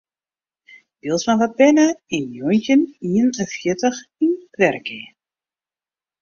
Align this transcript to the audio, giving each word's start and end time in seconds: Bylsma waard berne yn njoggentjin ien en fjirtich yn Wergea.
Bylsma 1.01 1.33
waard 1.39 1.53
berne 1.59 1.85
yn 2.15 2.25
njoggentjin 2.29 2.81
ien 3.11 3.29
en 3.43 3.51
fjirtich 3.53 3.99
yn 4.25 4.33
Wergea. 4.59 5.07